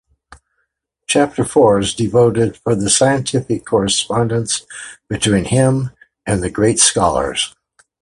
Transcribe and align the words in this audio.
Chapter 1.05 1.45
four 1.45 1.77
is 1.77 1.93
devoted 1.93 2.57
for 2.57 2.73
the 2.73 2.89
scientific 2.89 3.67
correspondence 3.67 4.65
between 5.07 5.43
him 5.45 5.91
and 6.25 6.41
the 6.41 6.49
great 6.49 6.79
scholars. 6.79 7.55